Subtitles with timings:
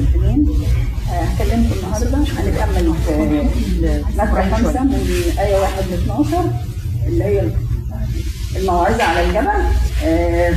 [0.00, 0.48] الاثنين
[1.08, 2.18] هكلمكم النهارده.
[2.18, 2.94] هنكمل
[4.16, 6.50] مادة خمسة من آية واحد ل 12
[7.06, 7.42] اللي هي
[8.56, 9.64] الموعظة على الجبل.
[10.04, 10.54] آه،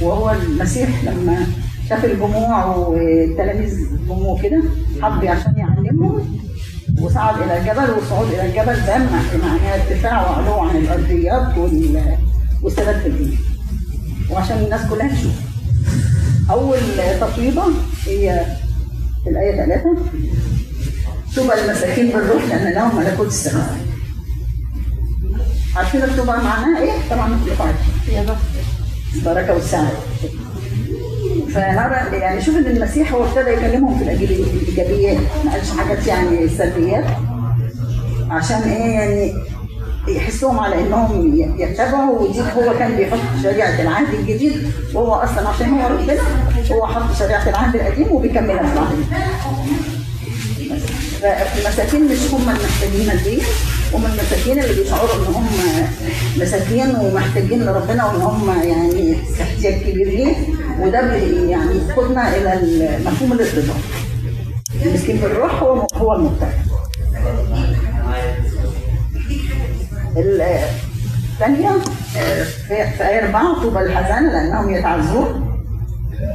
[0.00, 1.46] وهو المسيح لما
[1.88, 4.62] شاف الجموع والتلاميذ جموع كده
[5.02, 6.38] حب عشان يعلمهم
[7.00, 7.90] وصعد إلى الجبل.
[7.90, 12.16] والصعود إلى الجبل ده معناه ارتفاع وعلو عن الأرضيات وال-
[12.62, 13.38] والثبات في الدين
[14.30, 15.32] وعشان الناس كلها تشوف.
[16.50, 16.78] أول
[17.20, 17.62] تطويبة
[18.06, 18.46] هي
[19.24, 19.96] في الآية 3
[21.36, 23.68] طوبى المساكين بالروح لأن لهم ملكوت السماوات
[25.76, 28.24] عارفين الطوبى معناها إيه؟ طبعا كلكم عارفين هي
[29.14, 29.96] البركة والسعادة.
[31.54, 36.48] فنرى يعني شوف إن المسيح هو ابتدى يكلمهم في الأجيال- الايجابيات ما قالش حاجات يعني
[36.48, 37.04] سلبيات.
[38.30, 39.34] عشان إيه يعني
[40.08, 45.88] يحسوهم على إنهم يتبعوا ودي هو كان بيحط شريعة العهد الجديد وهو أصلا عشان هو
[45.88, 46.22] ربنا
[46.72, 49.04] هو حط شريعة العهد القديم وبيكملها في العهد.
[51.22, 53.40] فالمساكين مش هم المحتاجين الدين
[53.94, 55.46] هم المساكين اللي بيشعروا إن هم
[56.36, 60.34] مساكين ومحتاجين لربنا وإن هم يعني احتياج كبير ليه
[60.80, 62.60] وده يعني يقودنا إلى
[63.06, 63.76] مفهوم الارتباط.
[64.86, 66.48] المسكين بالروح هو هو المبتدع.
[70.16, 71.68] الثانية
[72.16, 72.44] آه،
[72.98, 75.50] في أربعة طوبى الحزانة لأنهم يتعزون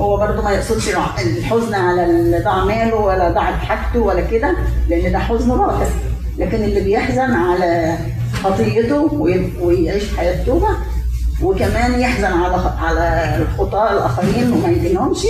[0.01, 0.89] هو برضو ما يقصدش
[1.37, 4.53] الحزن على اللي ضاع ماله ولا ضاعت حاجته ولا كده
[4.89, 5.85] لأن ده حزن باطل.
[6.37, 7.97] لكن اللي بيحزن على
[8.43, 10.67] خطيته وي- ويعيش حياة توبة
[11.43, 15.27] وكمان يحزن على على الخطاة الآخرين وما يدينهمش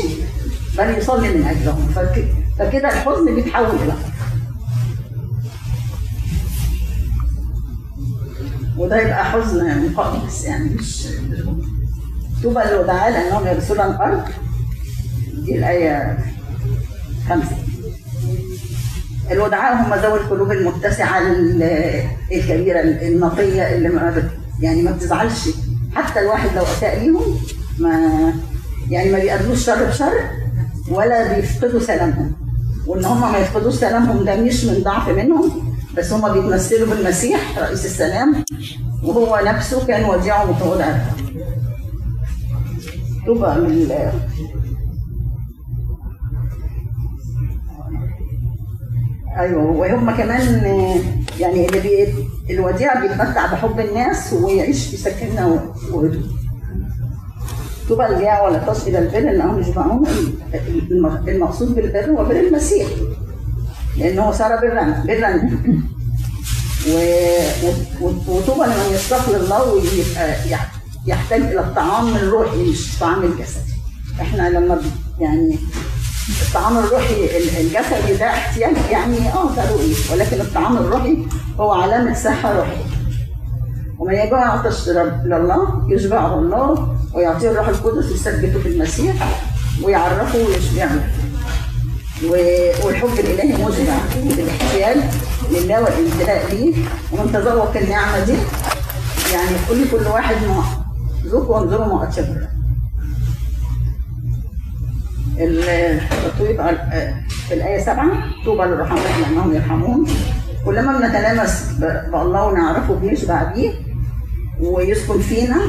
[0.77, 1.87] بل يصلي من أجلهم.
[1.95, 2.27] فك-
[2.59, 4.18] فكده الحزن بيتحول إلى فرح.
[8.79, 11.07] وده يبقى حزن مقدس يعني مش
[12.43, 14.21] طوبى للودعاء لأنهم يرسلون الأرض.
[15.45, 16.17] دي الآية
[17.29, 17.55] خمسة.
[19.31, 24.29] الودعاء هم ذوي القلوب المتسعة ال- الكبيرة النقية اللي ما
[24.59, 25.49] يعني ما بتزعلش.
[25.95, 27.37] حتى الواحد لو اساء ليهم
[27.79, 27.93] ما
[28.89, 30.11] يعني ما بيقابلوش شر بشر
[30.91, 32.31] ولا بيفقدوا سلامهم.
[32.87, 35.68] وإن هم ما يفقدوش سلامهم ده مش من ضعف منهم.
[35.97, 38.43] بس هم بيتمثلوا بالمسيح رئيس السلام
[39.03, 40.97] وهو نفسه كان وديع ومتواضع
[43.25, 43.71] طوبى من
[49.37, 50.41] أيوه وهم كمان
[51.39, 52.13] يعني اللي بي
[52.53, 56.23] الوديع بيتمتع بحب الناس ويعيش في سكينه و- وهدوء.
[57.89, 58.57] طوبى الجاع ولا
[58.87, 60.07] إلى البر لأنهم يشبعون
[60.91, 62.87] الم- المقصود بالبر هو بر المسيح.
[63.99, 64.53] لأنه صار
[66.87, 66.91] و...
[68.01, 68.07] و...
[68.27, 70.71] وطوبى لمن يستغفر الله ويبقى يح-
[71.07, 73.73] يحتاج إلى الطعام الروحي مش الطعام الجسدي.
[74.21, 74.81] إحنا لما
[75.19, 75.57] يعني
[76.47, 79.95] الطعام الروحي ال- الجسدي ده احتياج يعني آه ضروري.
[80.11, 81.17] ولكن الطعام الروحي
[81.59, 82.85] هو علامة صحة روحية.
[83.99, 89.15] ومن يجوع يعطش رب- لله يشبعه الله ويعطيه الروح القدس يثبته في المسيح
[89.83, 91.09] ويعرفه ويشبعه.
[92.23, 94.97] والحب الإلهي مشبع بالاحتياج
[95.51, 96.73] لله والامتلاء ليه.
[97.11, 98.35] ومن تذوق النعمة دي.
[99.33, 100.35] يعني قولي كل واحد
[101.25, 102.47] ذوقوا وانظروا ما شكر
[105.37, 106.61] التطويب
[107.47, 108.11] في الآية سبعة
[108.45, 110.07] طوبى للرحماء لأنهم يرحمون.
[110.65, 113.71] كلما بنتلامس بالله ونعرفه بيشبع بيه
[114.59, 115.59] ويسكن فينا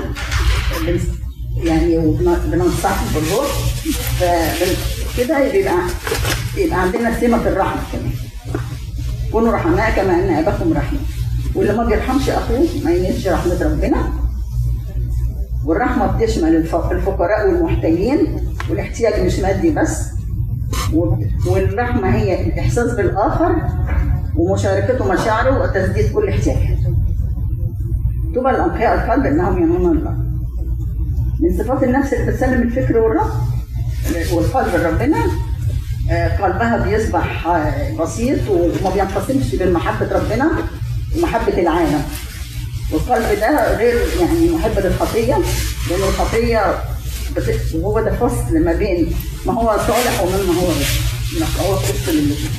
[1.65, 3.47] يعني وبننصحه بالروح.
[4.21, 5.75] فكده بيبقى
[6.57, 8.13] يبقى عندنا ثمة الرحمة كمان.
[9.33, 10.99] كونوا رحماء كما أن أباكم رحمة.
[11.55, 14.13] واللي ما بيرحمش أخوه ما ينالش رحمة ربنا.
[15.65, 18.41] والرحمة بتشمل الف- الفقراء والمحتاجين
[18.71, 20.07] والاحتياج مش مادي بس.
[21.47, 23.57] والرحمة هي الإحساس بالآخر
[24.37, 26.95] ومشاركته مشاعره وتسديد كل احتياجاته
[28.35, 30.17] طوبى الأنقياء القلب إنهم ينون الله.
[31.41, 33.31] من صفات النفس اللي بتسلم الفكر والرب
[34.33, 35.17] والقلب لربنا
[36.15, 40.51] قلبها بيصبح آه، بسيط وما بينقسمش بين محبة ربنا
[41.17, 42.03] ومحبة العالم.
[42.93, 45.35] والقلب ده غير يعني محب للخطية
[45.91, 46.75] لأن الخطية
[47.37, 49.15] بت- وهو ده فصل ما بين
[49.47, 50.87] ما هو صالح ومن ما هو غير.
[51.61, 52.51] هو فصل للوجود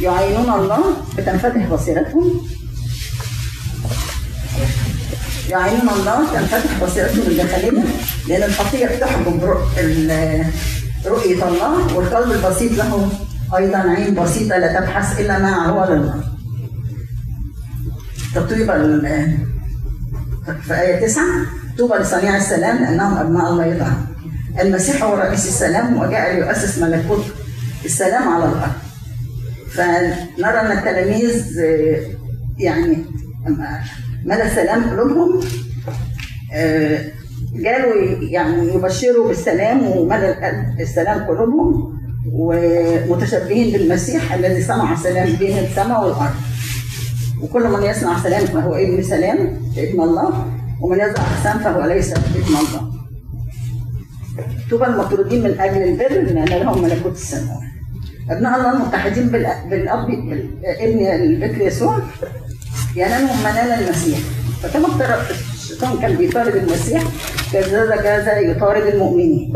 [0.00, 0.78] يعينون الله
[1.18, 2.46] بتنفتح بصيرتهم.
[5.50, 7.84] يعينون الله تنفتح بصيرتهم الداخلية
[8.28, 9.54] لأن الخطية بتحجب
[11.06, 13.08] رؤية الله والقلب البسيط له
[13.56, 16.20] أيضا عين بسيطة لا تبحث إلا ما هو لله
[18.34, 18.66] تطيب
[20.62, 21.24] في آية 9
[21.78, 23.92] طوبى لصنيع السلام لأنهم أبناء الله يدعى
[24.60, 27.24] المسيح هو رئيس السلام وجاء ليؤسس ملكوت
[27.84, 28.72] السلام على الأرض.
[29.70, 32.00] فنرى أن التلاميذ آه،
[32.58, 33.04] يعني
[33.46, 33.80] أما
[34.24, 35.40] مدى سلام قلوبهم
[37.54, 40.34] قالوا يعني يبشروا بالسلام ومدى
[40.80, 42.00] السلام قلوبهم
[42.32, 46.34] ومتشبهين بالمسيح الذي صنع سلام بين السماء والأرض.
[47.42, 49.38] وكل من يصنع سلام فهو ابن سلام
[49.76, 50.46] ابن الله
[50.80, 52.92] ومن يزرع احسان فهو ليس ابن الله.
[54.70, 57.70] طوبى المطرودين من أجل البر لأن لهم ملكوت السماوات
[58.30, 59.28] أبناء الله المتحدين
[59.70, 61.98] بالأب بالابن البكر يسوع
[62.96, 64.18] ينالهم منال المسيح.
[64.62, 64.88] فكما
[65.70, 67.02] الشيطان كان بيطارد المسيح
[67.52, 69.52] كذلك هذا يطارد المؤمنين.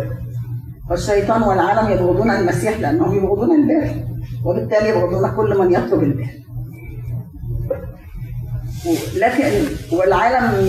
[0.90, 3.94] والشيطان والعالم يبغضون المسيح لأنهم يبغضون البر
[4.44, 6.28] وبالتالي يبغضون كل من يطلب البر
[9.16, 9.52] لكن
[9.92, 10.66] والعالم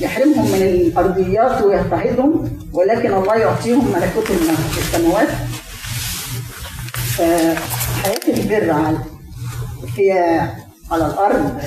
[0.00, 4.30] يحرمهم من الأرضيات ويضطهدهم ولكن الله يعطيهم ملكوت
[4.78, 5.28] السماوات.
[6.94, 8.98] فحياه البر على
[9.96, 10.40] هي
[10.90, 11.60] على الأرض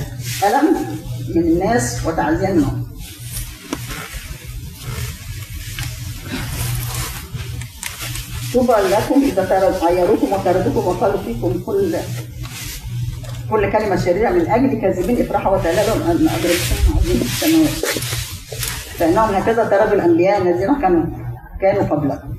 [0.44, 0.76] ألم
[1.36, 2.93] من الناس وتعزيه منهم
[8.54, 11.96] طوبى لكم إذا طرد- عيروكم وطردوكم وقالوا فيكم كل
[13.50, 17.70] كل كلمة شريرة من أجل كاذبين افرحوا وتهللوا أن أدركتم عظيم السماوات
[19.00, 21.06] فإنهم هكذا طردوا الأنبياء الذين كانوا
[21.62, 22.34] كانوا قبلكم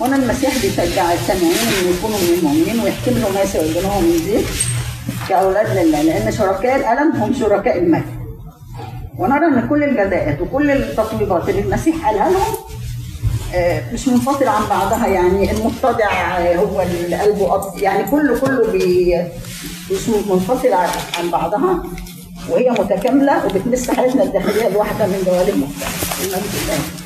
[0.00, 4.44] هنا المسيح بيشجع السامعين أن يكونوا من المؤمنين ويحتملوا ما سيؤذنهم من ذلك
[5.28, 8.22] كأولاد لله لأن شركاء الألم هم شركاء المجد.
[9.18, 12.54] ونرى أن كل الجزاءات وكل التطويبات اللي المسيح قالها لهم
[13.92, 19.22] مش منفصلة عن بعضها يعني المتضع آه، هو اللي قلبه أب يعني كله كله بي
[19.90, 20.76] مش منفصلة
[21.18, 21.82] عن بعضها
[22.48, 25.70] وهي متكاملة وبتمس حياتنا الداخلية الواحدة من جوانب
[26.22, 27.01] لله.